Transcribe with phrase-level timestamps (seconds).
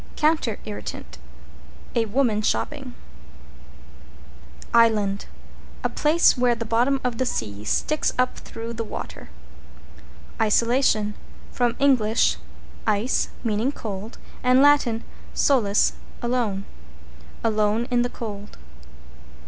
[0.15, 1.19] =COUNTER IRRITANT=
[1.93, 2.95] A woman shopping.
[4.73, 5.27] =ISLAND=
[5.83, 9.29] A place where the bottom of the sea sticks up through the water.
[10.39, 11.13] =ISOLATION=
[11.51, 12.01] From Eng.
[12.87, 14.87] ice, meaning cold, and Lat.
[15.35, 15.93] solus,
[16.23, 16.65] alone.
[17.43, 18.57] Alone in the cold.